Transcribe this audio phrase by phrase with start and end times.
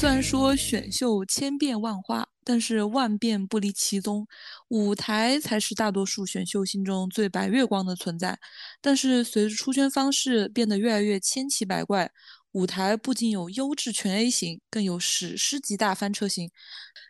[0.00, 4.26] 虽然说选秀千变万化，但是万变不离其宗，
[4.68, 8.38] 舞台才是大多数选秀心中最白月光的存在。
[8.80, 12.10] 但是随着出圈方式变得越来越千奇百怪，
[12.52, 16.50] 舞台不仅有优质全 A 型，更有史诗级大翻车型。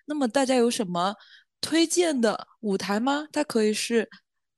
[0.05, 1.15] 那么大家有什么
[1.61, 3.25] 推荐的舞台吗？
[3.31, 4.09] 它可以是，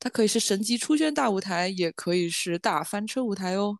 [0.00, 3.76] 它可以是神级出圈大舞台，也可以是大翻车舞台哦。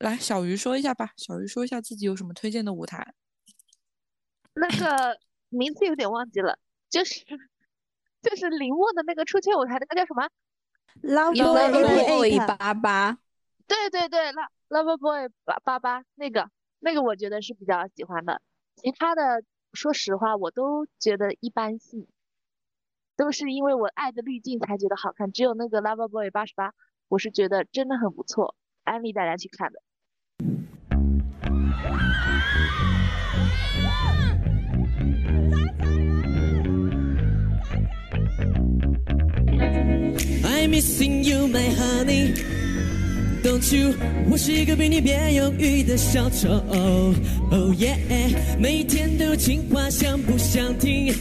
[0.00, 1.08] 来，小鱼说一下吧。
[1.16, 3.14] 小鱼说一下自己有什么推荐的舞台。
[4.58, 5.18] 那个
[5.50, 6.58] 名字有点忘记了，
[6.90, 7.24] 就是
[8.20, 10.28] 就是林墨的那个出圈舞台，那个叫什么
[11.02, 13.18] ？Love Boy 八八。
[13.66, 16.50] 对对对，Love Love Boy 八八八那个
[16.80, 18.40] 那个，我觉得是比较喜欢的。
[18.76, 19.42] 其他的，
[19.72, 22.06] 说实话，我都觉得一般性，
[23.16, 25.32] 都是因为我爱的滤镜才觉得好看。
[25.32, 26.72] 只有那个 Love Boy 八十八，
[27.08, 29.82] 我是觉得真的很不错，安利大家去看的。
[40.44, 42.34] I'm missing you, my honey.
[43.42, 43.94] Don't you？
[44.30, 46.48] 我是一个比你别犹豫的小丑。
[47.50, 47.96] Oh yeah，
[48.58, 51.14] 每天都有情话想不想听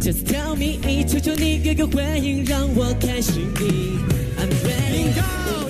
[0.00, 3.46] ？Just tell me，求求你给个回应，让我开心。
[4.38, 5.67] I'm ready。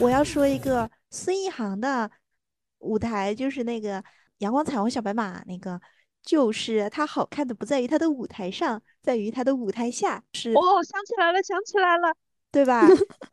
[0.00, 2.10] 我要说一个孙一航的
[2.80, 4.00] 舞台，就是那个
[4.38, 5.80] 《阳光彩虹小白马》，那个
[6.22, 10.22] 就是他好看的不在于他的舞台上，在于他的舞台下。
[10.34, 12.14] 是哦，想起来了，想起来了，
[12.50, 12.86] 对吧？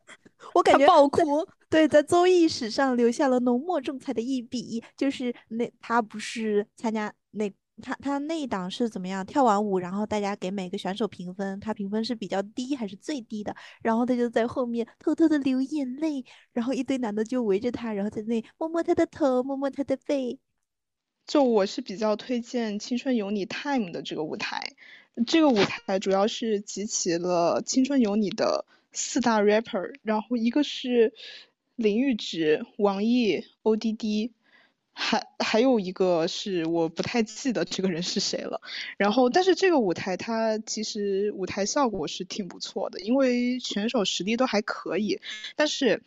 [0.54, 4.82] 我感觉爆哭，对，在综艺史上留下了浓墨重彩的一笔。
[4.96, 7.52] 就是那他不是参加那。
[7.80, 9.24] 他他那一档是怎么样？
[9.24, 13.56] 跳完舞，然后大家给每个选手评分，他评分是比较低还是最低的？
[13.82, 20.38] 然后他就在后面偷偷的流眼泪，然后一堆男的就围着他，然后在那里摸摸他的头，摸摸他的背。
[21.26, 24.74] 就我是比较推荐《青春有你 Time》的这个舞台，
[25.26, 31.14] 这个舞台主要是集齐了《青春有你》的四大 rapper，然后一个是
[31.74, 34.32] 林玉植、王毅、ODD。
[34.92, 38.60] 还还有一个是我不太记得这个人是谁了，
[38.96, 45.20] 然后但是这个舞台它其实舞台效果是挺不错的，因为选手实力都还可以，
[45.56, 46.02] 但是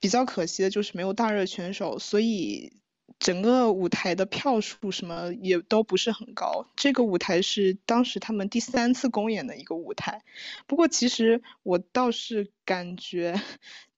[0.00, 2.72] 比较可惜的就是没有大热选手，所以。
[3.18, 10.22] 整个舞台的票数什么也都不是很高，这个舞台是当时他们第三次公演的一个舞台。
[10.66, 13.42] 不过其实我倒是感觉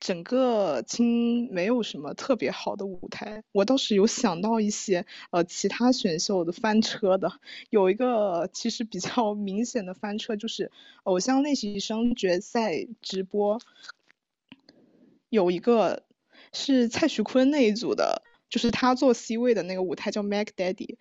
[0.01, 7.33] 整个青没有什么特别好的舞台，我倒是有想到一些呃其他选秀的翻车的，
[7.71, 10.73] 有一个其实比较明显的翻车就是
[11.05, 13.61] 偶像练习生决赛直播，
[15.29, 16.03] 有一个
[16.53, 18.23] 是蔡徐坤那一组的。
[18.53, 20.97] 就是他做 C 位的那个舞台叫 Mac Daddy，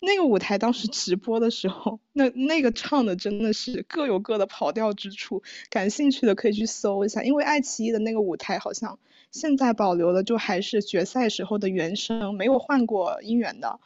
[0.00, 8.98] 那个舞台当时直播的时候，那那个唱的真的是各有各的跑调之处，感兴趣的可以去搜一下，因为爱奇艺的那个舞台好像
[9.30, 13.78] 现在保留的就还是决赛时候的原声，没有换过音源的，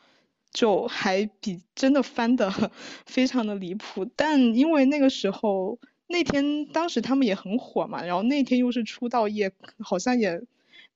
[0.50, 2.50] 就还比真的翻的
[3.04, 4.06] 非常的离谱。
[4.16, 10.40] 但因为那个时候那天当时他们也很火嘛，然后那天又是出道夜，好像也。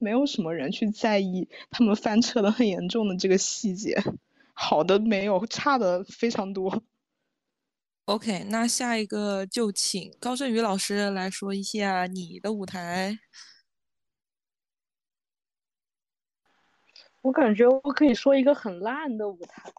[0.05, 3.97] 没有什么人去在意他们翻车的很严重的这个细节，
[4.53, 6.83] 好的没有，差的非常多。
[8.05, 13.19] OK，那下一个就请高振宇老师来说一下你的舞台。
[17.23, 19.73] 我感觉我可以说一个很烂的舞台，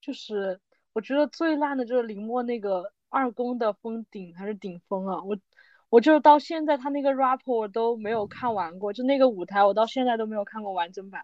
[0.00, 0.60] 就是
[0.92, 5.36] 我觉得最烂的就是林默那个二宫的封顶还是顶峰啊，我。
[5.92, 11.22] 我就到现在，他那个 rap 我都没有看完过，就那个舞台我到现在都没有看过完整版。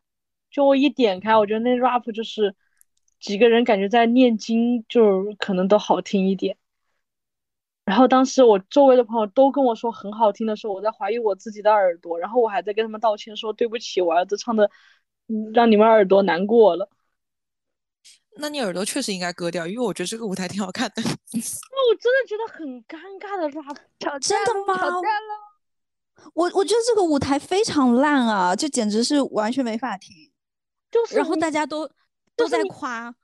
[0.50, 2.54] 就我一点开，我觉得那 rap 就是
[3.18, 6.58] 几个人感觉在念经，就可能都好听一点。
[7.86, 14.70] 然后当时我周围的朋友都跟我说很好听的时候，我在怀疑我自己的耳朵，然后我还在跟他们道歉说对不起，我儿子唱的，
[15.28, 16.90] 嗯，让你们耳朵难过了。
[18.36, 21.02] 那你耳朵确实应该割掉，因为我觉得这个舞台挺好看的。
[21.88, 26.30] 那我真的觉得很尴尬的 rap，吵架真的吗架了。
[26.34, 30.30] 我我觉得这个舞台非常烂啊，就简直是完全没法听。
[30.90, 31.88] 就是然后大家都
[32.34, 33.14] 都在夸，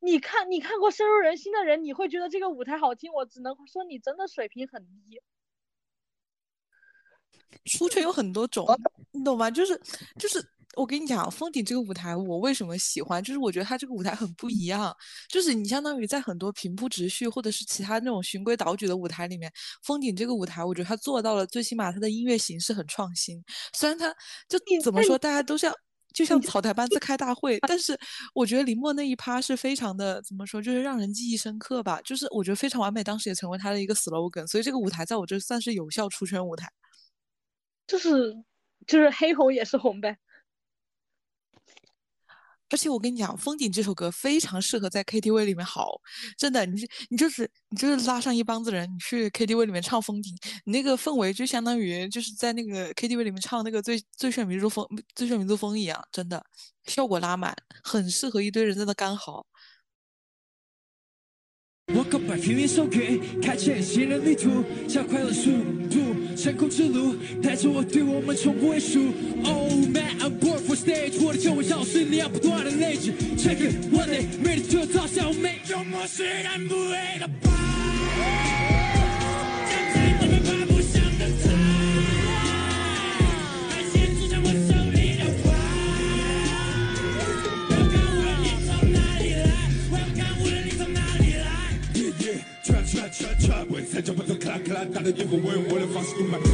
[0.00, 5.20] 你看你看过深入人心的人，你会觉得这个舞台好听，我只能说你真的水平很低。
[7.64, 8.66] 出圈有很多种，
[9.10, 9.50] 你懂吗？
[9.50, 9.80] 就是
[10.18, 10.42] 就是，
[10.76, 13.22] 我跟你讲，封顶这个舞台，我为什么喜欢？
[13.22, 14.94] 就是我觉得它这个舞台很不一样，
[15.28, 19.50] 就是你相当于在很多平铺直叙或者是其他那种循规蹈矩的舞台里面，
[19.82, 23.42] 封顶这个舞台，我觉得它做到了，最起码它的音乐形式很创新。
[23.74, 24.14] 虽然它
[24.48, 25.72] 就怎么说，大家都像
[26.14, 27.98] 就像草台班子开大会，但是
[28.34, 32.00] 我觉得林默那一趴是非常的怎么说，就是让人记忆深刻吧。
[32.02, 36.70] 就是我觉得非常完美，当时也成为他的一个 slogan，所以这个舞台在我这算是有效出圈舞台。
[37.86, 38.34] 就是
[38.86, 40.16] 就是黑红也是红呗。
[42.70, 46.00] 而且我跟你讲，《封顶》这首歌非常适合在 KTV 里面嚎，
[46.36, 50.34] 真的，你你就是你就是拉上一帮子人，你去 KTV 里面唱《封顶》，
[50.64, 56.44] 你那个氛围就相当于就是在那个 KTV 里面唱那个最最炫民族风最炫民族风一样，真的
[56.84, 59.46] 效果拉满，很适合一堆人在那干嚎。
[61.94, 65.50] 我告白频率手给，开启新的旅途，加快了速
[65.88, 69.06] 度，成功之路带着我，对我们从不会输。
[69.42, 73.12] Oh man, i born stage，我的救火药是量不断的累积。
[73.36, 77.50] Check it, one day，美丽就照小美，用模式然不会的吧。
[79.68, 81.44] 将最我们爬不上的台，
[83.70, 85.46] 还写住在我手里的牌。
[87.68, 89.50] 我要看无论你从哪里来，
[89.90, 91.48] 我要看无论你从哪里来。
[91.94, 96.46] Yeah yeah，穿穿穿穿，我踩脚步走克拉克拉，打的烟火为我的方式满回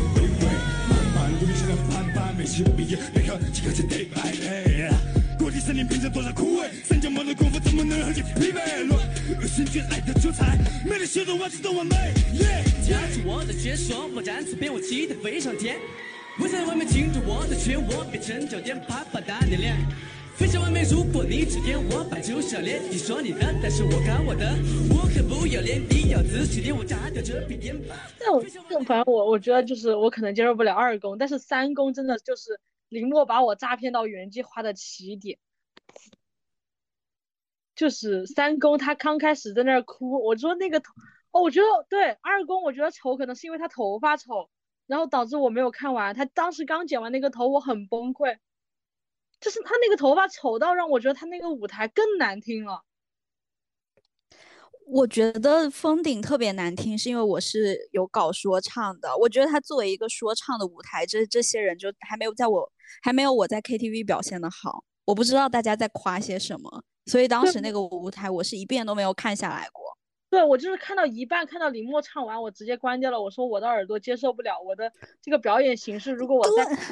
[1.34, 1.40] 味。
[1.40, 4.92] 慢慢路上的攀攀，每期我毕业，别看几个字 day by day。
[5.38, 8.84] 过去三年凭着多少枯萎，三脚猫的功夫怎么能和你疲惫？
[8.84, 8.98] 论
[9.40, 11.96] 恶心却爱的出彩，没得写的万事都完美。
[12.34, 15.76] 耶夹住我的肩，双毛毡此边我骑得非常甜。
[16.38, 19.76] 我在外面进入我的拳，我变成酒店，啪啪打你脸。
[20.36, 24.44] 非常完美，如果你只点我摆出笑脸，你说你的，但是我看我的，
[24.90, 27.94] 我很不要脸，你要仔细点，我炸掉这笔电吧。
[28.18, 32.58] 但 我就反正我我觉得就是我可能接受不了二宫，但是三宫真的就是
[32.88, 35.38] 林默把我诈骗到原计划的起点。
[37.76, 40.92] 就是三宫他刚开始在那儿哭，我说那个头，
[41.30, 44.50] 哦，我觉得对二宫我觉得丑可能是因为他头发丑，
[44.86, 46.14] 然后导致我没有看完。
[46.14, 48.36] 他当时刚剪完那个头，我很崩溃，
[49.40, 52.82] 就是他那个头发丑到让我觉得他那个舞台更难听了。
[54.86, 59.16] 我觉得封顶特别难听，是因为我是有搞说唱的。
[59.16, 62.70] 我觉得他作为一个说唱的舞台，这这些人就还没有在我
[63.02, 64.84] 还没有我在 KTV 表现的好。
[65.06, 69.84] 我不知道大家在夸些什么，所以当时那个舞台我是一遍都没有看下来过。
[70.28, 73.22] 对我就是看到一半，看到林默唱完，我直接关掉了。
[73.22, 74.92] 我说我的耳朵接受不了我的
[75.22, 76.82] 这个表演形式，如果我再对不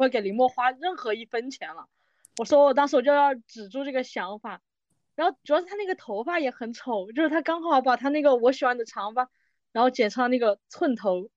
[0.00, 1.86] 会给林默花任何一分钱了。
[2.38, 4.60] 我说我当时我就要止住这个想法。
[5.16, 9.28] 然后主要是他那个头发也很丑，就是他刚好把他那个我喜欢的长发，
[9.70, 11.28] 然后剪成了那个寸头，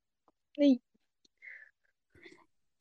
[0.56, 0.66] 那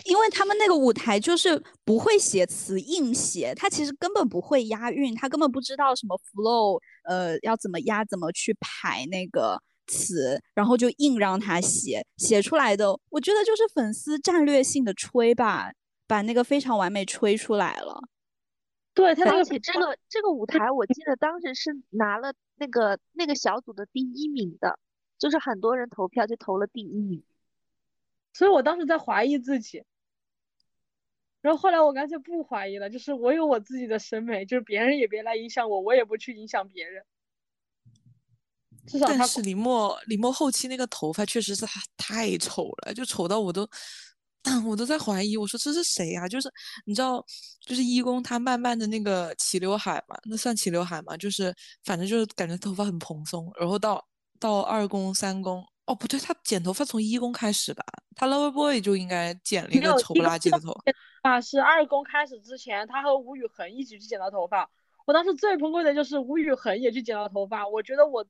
[0.04, 9.60] 因为他们那个舞台就是不会写词，硬写，他其实根本不会押韵，他根本不知道什么 flow，呃，要怎么押，怎么去排那个
[9.92, 15.72] 词，然后就硬让他写，写出来的，我觉得就是粉丝战略性的吹吧，
[16.06, 18.00] 把那个非常完美吹出来了。
[18.94, 24.78] 对他那个而且这个这个舞台，我记得当时是拿了那个那个小组的第一名的，
[25.18, 27.22] 就是很多人投票就投了第一名。
[28.32, 29.84] 所以我当时在怀疑自己，
[31.40, 37.04] 然后后来我干脆不怀疑了，就是我有我自己的审美，就是别人也别来影响我，我也不去影响别人。
[38.86, 43.68] 至少他但是李默李默后期那个头发确实是他太丑了，就丑到我都
[44.66, 46.52] 我都在怀疑，我说这是谁呀、就是
[46.84, 47.24] 你知道，
[47.60, 54.04] 就是一公他慢慢的那个齐刘海嘛，那算齐刘海嘛，就是反正就是感觉头发很蓬松，然后到
[54.40, 57.84] 到二公三公，哦不对，他剪头发从一公开始吧，
[58.16, 60.76] 他 Loverboy 就应该剪了一个丑不拉几的头。
[61.22, 64.68] 啊，是二公开始之前，他和吴宇恒一起去剪了头发。
[65.04, 67.66] 我当时最崩溃的就是吴宇恒也去剪了头发。
[67.66, 68.24] 我觉得我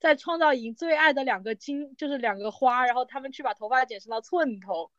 [0.00, 4.90] 在创造营最爱的两个金，就是两个花，然后他们去把头发剪成了寸头。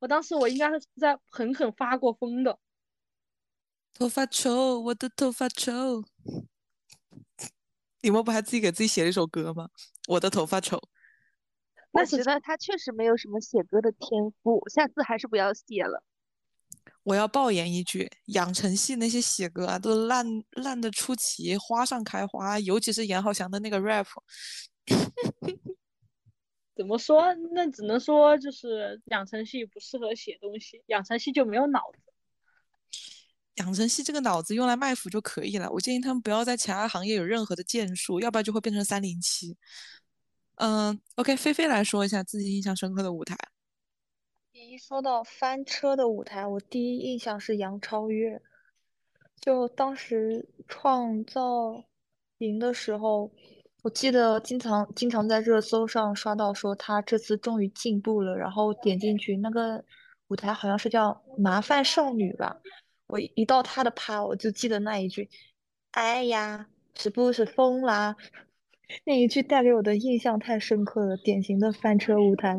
[0.00, 2.58] 我当时我应该是在狠狠发过疯的。
[3.94, 6.04] 头发丑，我的头发丑。
[8.02, 9.68] 你们不还自己给自己写了一首歌吗？
[10.08, 10.80] 我的头发丑。
[11.92, 16.02] 我觉得他确实没有什么写歌的天赋，下次还是不要写了。
[17.02, 24.06] 我要爆言一句，养成系那些写歌啊，都烂烂的出奇，花上开花，尤其是严浩翔的那个 rap。
[26.76, 27.34] 怎么说？
[27.52, 32.00] 那只能说就是养成系不适合写东西，养成系就没有脑子。
[33.56, 35.70] 养成系这个脑子用来卖腐就可以了。
[35.70, 39.54] 我建议他们不要在其他行业有任何的建树，要不然就会变成三零七。
[40.54, 43.36] 嗯，OK，菲菲来说一下自己印象深刻的舞台。
[44.68, 48.42] 一说到翻车的舞台，我第一印象是杨超越。
[49.40, 51.82] 就当时创造
[52.38, 53.32] 营的时候，
[53.82, 59.82] 我记得经常经常在热搜上刷到说他这次终于进步了，然后点进去那个
[60.28, 61.08] 舞台好像是叫
[61.40, 62.60] 《麻烦少女》吧。
[63.06, 65.30] 我一到他的趴，我就记得那一句
[65.92, 68.14] ：“哎呀，是不是疯啦？”
[69.06, 72.58] 那一句带给我的印象太深刻了，典型的翻车舞台。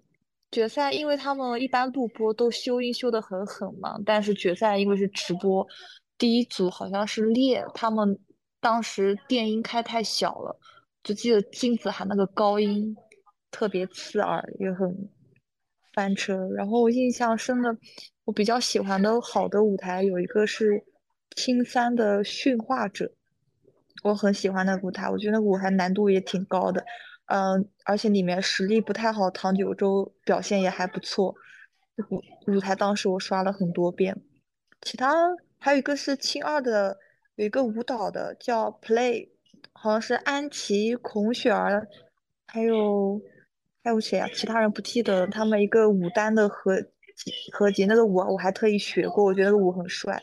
[0.51, 5.65] 决赛，因为他们一般录播都修音修的很狠嘛，但是决赛因为是直播，
[6.17, 8.19] 第一组好像是烈，他们
[8.59, 10.59] 当时电音开太小了，
[11.03, 12.95] 就记得金子涵那个高音
[13.49, 15.09] 特别刺耳，也很
[15.93, 16.47] 翻车。
[16.55, 17.75] 然后印象深的，
[18.25, 20.83] 我比较喜欢的好的舞台有一个是。
[21.37, 23.09] 青三的驯化者，
[24.03, 26.85] 我很喜欢那个舞台，我觉得那个舞台难度也挺高的，
[27.31, 31.33] 嗯，而且里面实力不太好，唐九洲表现也还不错。
[32.09, 32.21] 舞
[32.53, 34.21] 舞台当时我刷了很多遍。
[34.81, 35.13] 其他
[35.57, 36.97] 还有一个是青二的，
[37.35, 39.29] 有一个舞蹈的叫 Play，
[39.71, 41.87] 好像是安琪、孔雪儿，
[42.47, 43.21] 还有
[43.81, 44.27] 还有谁啊？
[44.35, 45.27] 其他人不记得了。
[45.27, 46.73] 他们一个舞担的合
[47.53, 50.21] 合集，那个舞我还特意学过，我觉得那个舞很帅。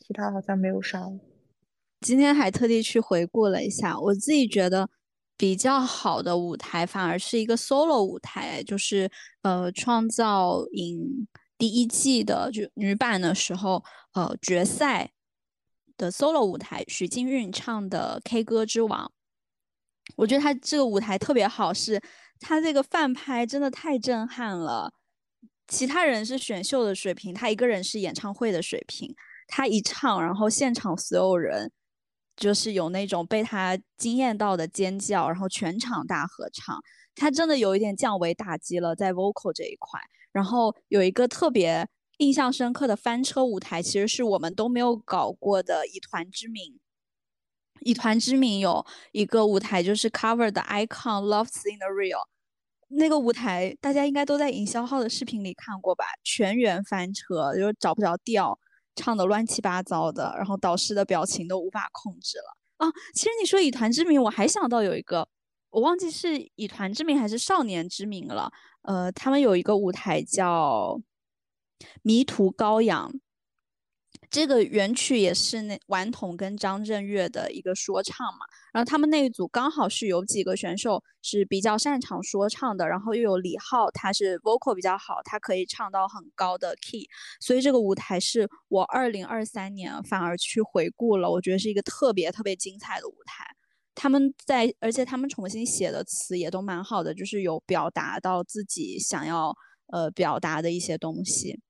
[0.00, 1.18] 其他好像没有啥了。
[2.00, 4.90] 今天还特地去回顾了一下，我自己觉得
[5.42, 9.10] 比较好的舞台反而是一个 solo 舞台，就是
[9.42, 11.26] 呃创造营
[11.58, 13.82] 第一季的就女版的时候，
[14.12, 15.10] 呃决赛
[15.96, 19.10] 的 solo 舞台，许金韵唱的 K 歌之王。
[20.14, 22.00] 我觉得他这个舞台特别好，是
[22.38, 24.94] 他这个翻拍真的太震撼了。
[25.66, 29.12] 其他人是选秀的水平，他一个人是演唱会的水平。
[29.48, 31.72] 他一唱，然后现场所有人
[32.36, 36.80] 就是有那种被他惊艳到的尖叫，然后全场大合唱。
[37.14, 40.00] 他真的有一点降维打击了，在 vocal 这一块。
[40.32, 41.86] 然后有一个特别
[42.18, 45.86] 印象深刻的翻车舞台，其实是我们都没有搞过的。
[45.86, 46.80] 以团之名，
[47.80, 52.26] 以团之名有一个舞台就是 cover 的 icon loves in the real
[52.88, 56.04] 那个舞台，大家应该都在营销号的视频里看过吧？
[56.24, 58.58] 全员翻车，就是找不着调。
[58.94, 62.92] 唱的乱七八糟的，然后导师的表情都无法控制了啊！
[63.14, 65.28] 其实你说以团之名，我还想到有一个，
[65.70, 68.52] 我忘记是以团之名还是少年之名了。
[68.82, 71.00] 呃，他们有一个舞台叫
[72.02, 73.10] 《迷途羔羊》。
[74.32, 87.06] 这个原曲也是那顽童跟张震岳的一个说唱嘛，然后他们那一组刚好是有几个选手是比较擅长说唱的，然后又有李浩，他是 vocal 比较好，他可以唱到很高的 key，
[87.40, 93.44] 所以这个舞台是我二零二三年反而去回顾了，我觉得是一个特别特别精彩的舞台。
[93.94, 99.54] 他们在，而且他们重新写的词也都蛮好的，就是有表达到自己想要
[99.88, 101.60] 呃表达的一些东西。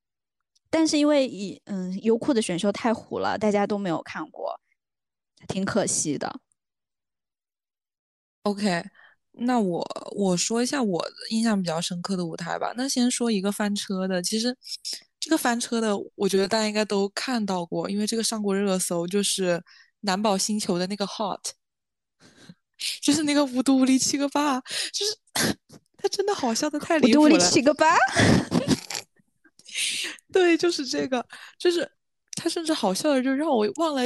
[0.73, 4.59] 但是因为以嗯优酷的选秀太糊了，大家都没有看过，
[5.47, 6.41] 挺可惜的。
[8.45, 8.83] OK，
[9.33, 9.87] 那我
[10.17, 12.73] 我说一下我印象比较深刻的舞台吧。
[12.75, 14.57] 那先说一个翻车的，其实
[15.21, 19.63] 这个翻车的，我觉得大家应该都看到过，因为这个上过热搜，就是
[20.01, 21.53] 南宝星球的那个 Hot，
[23.03, 24.59] 就是那个无毒无力七个八，
[24.91, 25.15] 就是
[25.99, 27.27] 他真的好笑的太离谱了。
[27.27, 27.95] 五度无力七个八。
[30.33, 31.25] 对，就是这个，
[31.59, 31.91] 就是
[32.37, 34.03] 他甚至好笑的就让我忘了，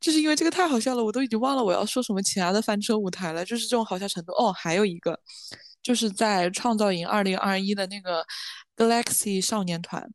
[0.00, 3.44] 就是因为这个太好笑了，我都已经忘了我要说什么其他的翻车舞台了。
[3.44, 4.52] 就是这种好笑程度哦。
[4.52, 5.18] 还有一个，
[5.82, 8.24] 就是在创造营二零二一的那个
[8.76, 10.08] Galaxy 少年团，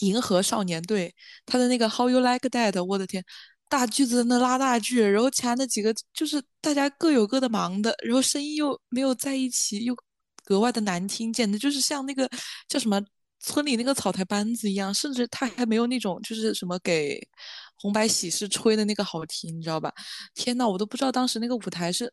[0.00, 1.14] 银河少年队，
[1.46, 3.24] 他的那个 How You Like That，我的天，
[3.68, 9.94] 大句子在那拉大句，然后其他那几个就是大家各有各的忙的，然后声音又没有在一起，又
[10.44, 12.28] 格外的难听，简直就是像那个
[12.68, 13.00] 叫什么
[13.40, 17.20] 村里那个草台班子一样，甚至他还没有那种就是什么给
[17.76, 19.92] 红白喜事吹的那个好听，你知道吧？
[20.34, 22.12] 天呐，我都不知道当时那个舞台是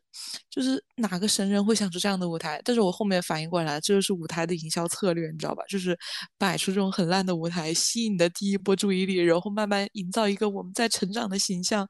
[0.50, 5.62] 就是哪个神人会想出这样的舞台，但是我后面反应过来，这就是舞台的营销策略，你知道吧？
[5.68, 5.96] 就是
[6.38, 11.86] 摆出这种很烂的舞台，吸引你的第一波注意力，然后慢慢营造一个我们在成长的形象。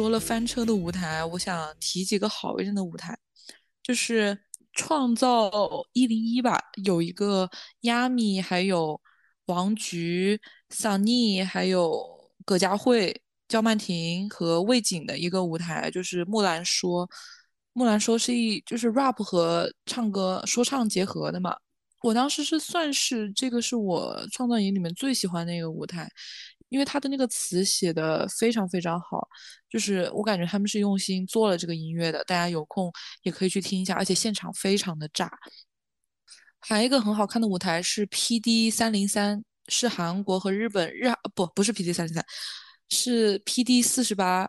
[0.00, 3.14] 说了翻车的舞台，我想提几个好一点的舞台，
[3.82, 4.38] 就是
[4.72, 5.50] 创造
[5.92, 7.50] 一零一吧，有一个
[7.82, 8.98] 亚米，还有
[9.44, 10.40] 王菊、
[10.70, 12.02] 桑尼，还有
[12.46, 13.14] 葛佳慧、
[13.46, 17.06] 焦曼婷和魏景的一个舞台，就是木兰说。
[17.74, 21.54] 木兰说是一就是 rap 和唱歌说唱结合的嘛。
[22.02, 26.10] 我当时是算是这个是我创造营里面最喜欢的一个舞台。
[26.70, 29.28] 因为他的那个词写的非常非常好，
[29.68, 32.90] 就是我感觉他们是用心做了这个音乐的，大家有空
[33.22, 35.30] 也可以去听一下，而且现场非常的炸。
[36.60, 42.24] 还有一个很好看的舞台是 PD 三零三，是韩国和日本日不不是 PD 三零三，
[42.88, 44.48] 是 PD 四十八，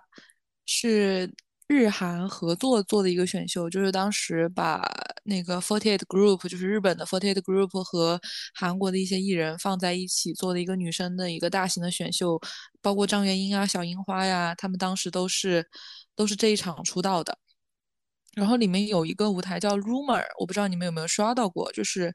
[0.65, 1.33] 是。
[1.71, 4.85] 日韩合作做的一个选秀，就是当时把
[5.23, 8.19] 那个 Forty Eight Group，就是日本的 Forty Eight Group 和
[8.53, 12.38] 韩国的一些艺人放在一起做的一个女生的一个大型的选秀，
[12.81, 15.65] 包括张元英啊、小樱花呀，他们当时都是
[16.13, 17.38] 都是这一场出道的。
[18.36, 22.13] 然后里面有一个舞台叫 Rumor，我不知道你们有没有刷到过，就是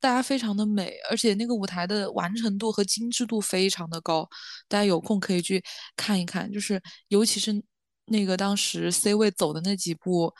[0.00, 4.28] 大家非常的美，而且那个舞台的完成度和精致度非常的高，
[4.66, 5.62] 大家有空可以去
[5.94, 7.62] 看一看，就是尤其是。
[8.06, 10.32] 那个当时 C 位走的那几步，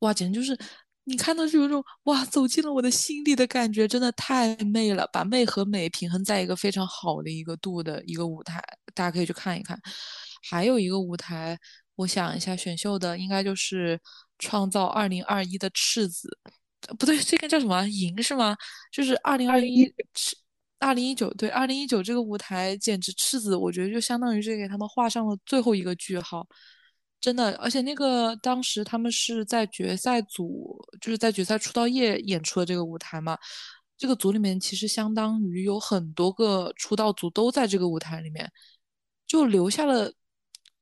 [0.00, 0.58] 哇，简直就是
[1.04, 8.62] 你看到就有种哇，走进了我的心里的感觉，真的太媚了，把媚和美平衡在一个非常好的一个度的一个舞台，
[8.94, 9.78] 大家可以去看一看。
[10.48, 11.58] 还有一个舞台，
[11.96, 14.00] 我想一下，选秀的应该就是
[14.38, 16.28] 创造二零二一的赤子，
[16.98, 18.56] 不对，这个叫什么银是吗？
[18.92, 20.34] 就是二零二一赤，
[20.78, 26.46] 二零一九对，二零一九这个舞台简直赤子，我觉得就相当于是给他们画上了最后一个句号。
[27.20, 33.36] 真的，而且那个当时他们是在决赛组，就是在决赛出道夜演出的这个舞台嘛。
[33.98, 38.50] 这个组里面其实相当于有很多个出道组都在这个舞台里面，
[39.26, 40.10] 就留下了，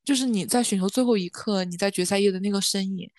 [0.05, 3.11] 就是你在选秀最后一刻，你在决赛夜的那个身影。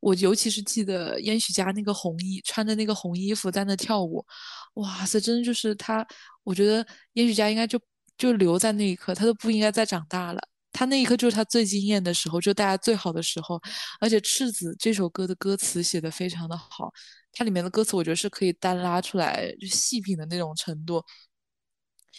[0.00, 4.24] 我尤其是记得燕许佳那个红衣，穿着那个红衣服在那跳舞，
[4.74, 6.06] 哇塞，真的就是他。
[6.44, 7.80] 我觉得燕许佳应该就
[8.16, 10.40] 就留在那一刻，他都不应该再长大了。
[10.78, 13.60] 他那一刻就是他最惊艳的时候，就大家最好的时候。
[13.98, 16.92] 而且《赤子》这首歌的歌词写的非常的好，
[17.32, 21.04] 它里面的歌词我觉得是可以单拉出来就细品的那种程度，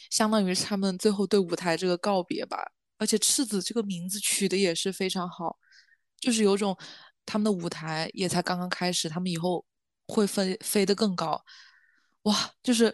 [0.09, 2.57] 相当于是他们最后对舞台这个告别吧。
[2.97, 5.57] 而且《赤子》这个名字取的也是非常好，
[6.19, 6.77] 就是有种
[7.25, 9.65] 他们的舞台也才刚刚开始，他们以后
[10.05, 11.41] 会飞飞得更高。
[12.23, 12.93] 哇，就是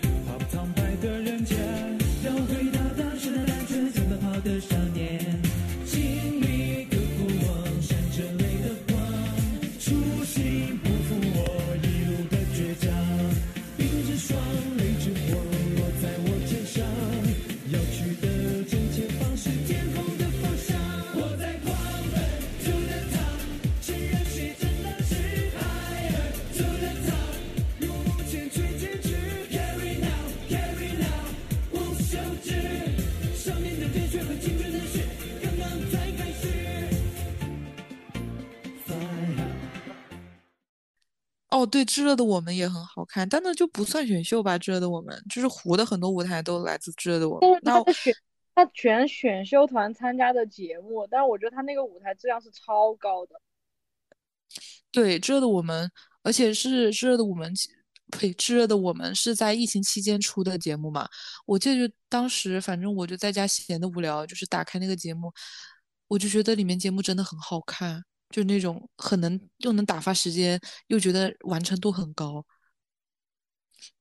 [41.71, 44.57] 对，炙热的我们也很好看，但那就不算选秀吧。
[44.57, 47.59] 炙热的我们就是湖的很多舞台都来自炙热的我们。
[47.63, 48.13] 那他选
[48.53, 53.41] 他选选秀团参加的节目，但是我觉得他那个舞台质量是超高的。
[54.91, 55.87] 对，《炙热的我们》，
[56.21, 57.55] 而且是《炙热的我们》，
[58.11, 61.07] 呸，《炙热的我们》是在疫情期间出的节目嘛？
[61.45, 65.31] 我记得就当时，反正我就在家闲的无聊，就是打开那个节目，
[66.09, 72.45] 我就觉得里面节目真的很好看，就那种很能又能打发时间，又觉得完成度很高。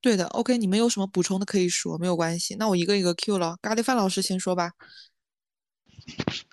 [0.00, 2.54] 对的，OK，你们有什么补充的可以说，没有关系。
[2.56, 4.72] 那我一个一个 Q 了，咖喱饭老师先说吧。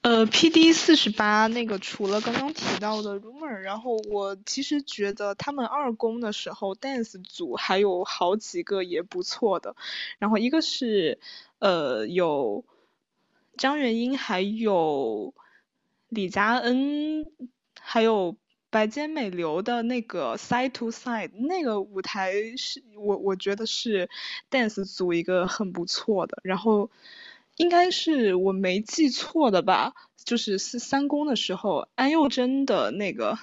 [0.01, 0.71] 呃，P.D.
[0.71, 9.75] 四十八那个除了刚刚提到的 Rumor，然后我其实觉得他们二公的时候，dance 组还有好几个也不错的。
[10.19, 11.19] 然后一个是
[11.59, 12.65] 呃有
[13.57, 15.33] 张元英，还有
[16.09, 17.25] 李佳恩，
[17.89, 18.36] 还有
[18.69, 24.10] 白间美流的那个 Side to Side 那个舞台是我我觉得是
[24.52, 26.39] dance 组一个很不错的。
[26.43, 26.89] 然后。
[27.58, 33.39] 应该是我没记错的吧，就是是三公的时候，安宥真的那个，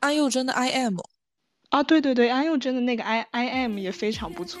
[0.00, 0.96] 安宥真的 I am，
[1.68, 4.60] 啊对对对，安宥真的那个 I I am 也非常不错。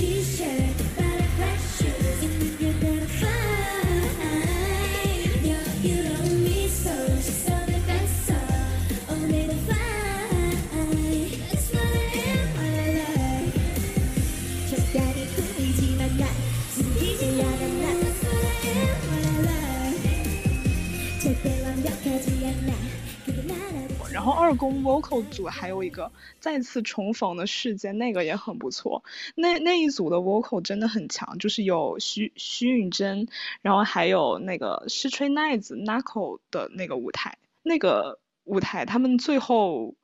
[24.51, 26.11] 二宫 vocal 组还有一个
[26.41, 29.01] 再次重逢的事件，那个也很不错。
[29.33, 33.29] 那那一组的 vocal 真的很强，就是有徐徐允珍，
[33.61, 39.95] 然后还有那个施吹奈子 Nako 的那个舞台，那个舞台他们最后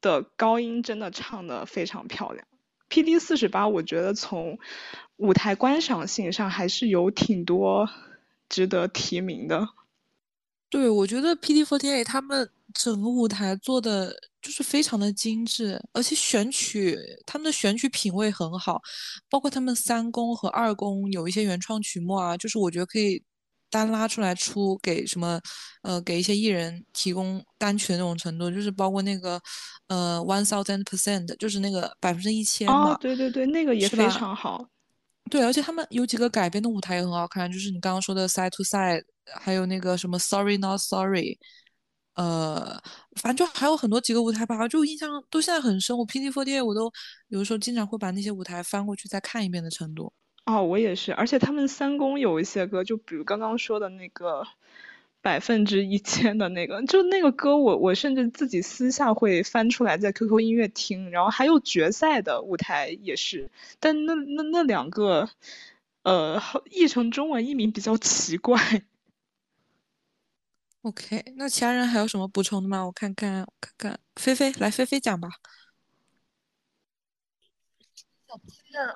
[0.00, 2.46] 的高音真的唱的非常漂亮。
[2.88, 3.18] P.D.
[3.18, 4.58] 四十八，我觉得从
[5.18, 7.90] 舞台观赏性上还是有挺多
[8.48, 9.68] 值得提名的。
[10.70, 12.48] 对，我觉得 P.D.Forty Eight 他们。
[12.74, 18.80] 整个舞台做的就是非常的精致，而且选曲他们的选曲品味很好，
[19.28, 23.22] 包括他们三公和二公有一些原创曲目啊，就是我觉得可以
[23.68, 25.40] 单拉出来出给什么
[25.82, 29.40] 呃给一些艺人提供单曲的那种程度，就是包括那个
[29.88, 32.92] 呃 One Thousand Percent，就是那个百分之一千嘛。
[32.92, 34.66] 哦，对对对，那个也非常好。
[35.30, 39.04] 对，而且他们有几个改编的舞台也很好看，就是你刚刚说的 Side to Side，
[39.40, 41.38] 还有那个什么 Sorry Not Sorry。
[42.20, 42.78] 呃，
[43.22, 45.96] 反正就还有很多几个舞台吧，就印象都现在很深。
[45.96, 46.92] 我 P D Forty 我都
[47.28, 50.12] 有的时候经常会把那些舞台翻过去再看一遍的程度。
[50.44, 51.14] 哦，我也是。
[51.14, 54.46] 而且他们三公有一些歌，就比如刚刚说的那个
[55.22, 61.10] 百分之一千的那个，就那个歌，我我甚至自己私下会翻出来在 Q Q 音乐听。
[61.10, 65.30] 然后还有决赛的舞台也是，但那那那两个，
[66.02, 66.38] 呃，
[66.70, 68.82] 译成中文译名比较奇怪。
[70.82, 72.82] OK，那其他人还有什么补充的吗？
[72.86, 75.28] 我看看，我看看，菲菲来，菲菲讲吧。
[78.72, 78.94] 那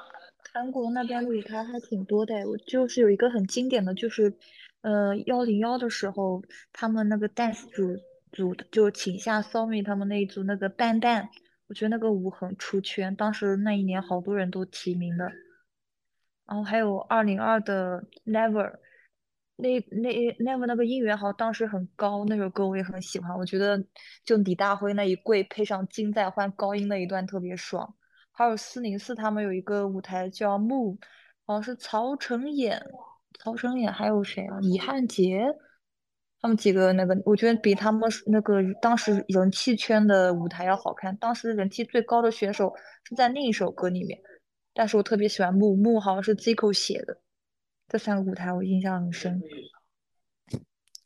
[0.53, 4.35] 韩国那边的舞台还挺多的，我就是有一个很经典的就是，
[4.81, 6.43] 呃，幺零幺的时候，
[6.73, 8.01] 他们那个 dance 组
[8.33, 11.29] 组就请下 Somi 他们那一组那个蛋蛋，
[11.67, 15.31] 我觉得那个舞很出圈，当时那一年好多人都提名的。
[16.47, 18.79] 然后还有二零二的 Never。
[19.57, 20.11] 那那
[20.43, 23.37] never 那个音源好像当时很高，那首歌我也很喜欢。
[23.37, 23.83] 我觉得
[24.25, 27.95] 就李大辉那一跪配上金在焕高音那一段特别爽。
[28.33, 30.99] 还有四零四他们有一个舞台叫 Move，
[31.47, 32.81] 好像是曹承衍、
[33.39, 34.59] 曹承衍还有谁啊？
[34.61, 35.47] 李汉杰，
[36.41, 41.17] 他们几个那个，我觉得比他们那个当时人气圈的舞台要好看。
[41.19, 44.21] 当时人气最高的选手是在另一首歌里面，
[44.75, 47.17] 但是我特别喜欢 Move，Move 好像是 Zico 写的。
[47.89, 49.41] 这三个舞台我印象很深。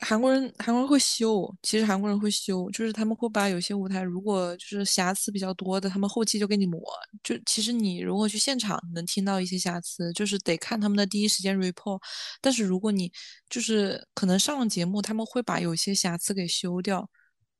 [0.00, 6.80] 韩国人韩国人会修，其实韩国人会修，就是他们会把有些舞台如果就是瑕疵比较多的，他们后期就给你磨。
[7.24, 12.00] 就其实你如果去现场能听到一些瑕疵，就是得看他们的第一时间 report。
[12.40, 13.12] 但是如果你
[13.50, 17.10] 就是可能上了节目，他们会把有些瑕疵给修掉。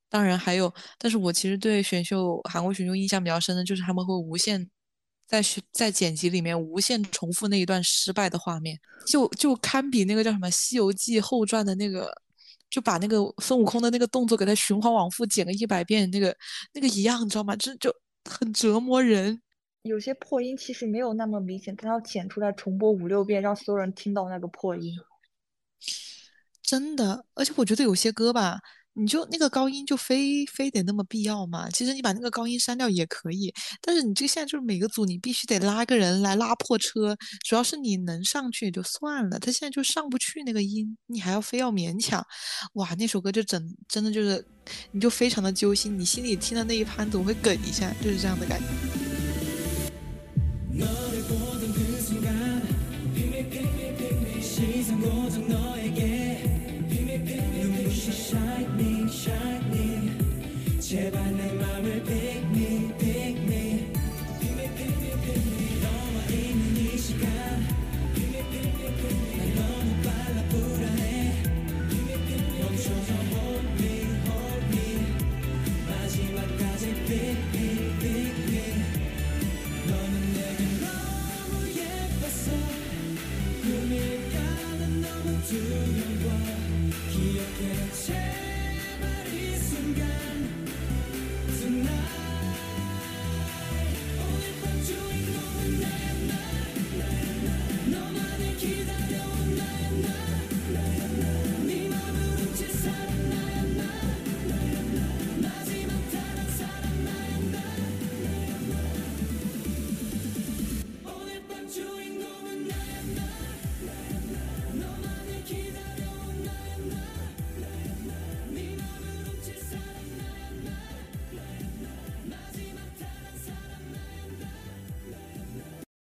[0.09, 4.71] 当然还有，但是我其实对选秀韩国选秀印象比较深的就是他们会无限。
[5.29, 12.11] 在在剪辑里面无限重复那一段失败的画面，就就堪比那个叫什么《西游记后传》的那个，
[12.71, 16.35] 就把那个孙悟空的那个动作给他循环往复剪个一百遍，那个
[16.73, 17.55] 那个一样，你知道吗？
[17.57, 19.41] 这就很折磨人。
[19.83, 24.95] 有些破音其实没有那么明显，他要剪出来重播五六遍，让所有人听到那个破音。
[26.63, 28.61] 真的，而且我觉得有些歌吧，
[28.99, 31.71] 你就那个高音就非非得那么必要吗？
[31.71, 42.21] 其实你把那个高音删掉也可以，但是你这个现在就是每个组你必须得拉个人来拉破车，主要是你能上去也就算了，他现在就上不去那个音，你还要非要勉强，
[42.75, 44.45] 哇，那首歌就整真的就是，
[44.91, 48.67] 你就非常的揪心，你心里听的那一盘总会哽一下，就是这样的感觉。
[60.89, 61.38] 结伴。